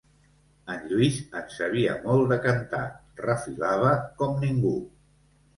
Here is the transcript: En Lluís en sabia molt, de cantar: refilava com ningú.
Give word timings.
En 0.75 0.87
Lluís 0.91 1.19
en 1.41 1.43
sabia 1.57 1.93
molt, 2.07 2.25
de 2.33 2.39
cantar: 2.47 2.81
refilava 3.27 3.93
com 4.23 4.35
ningú. 4.47 4.77